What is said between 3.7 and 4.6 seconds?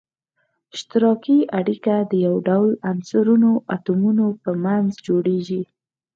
اتومونو په